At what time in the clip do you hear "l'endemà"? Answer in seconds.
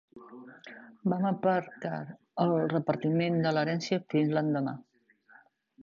4.39-4.79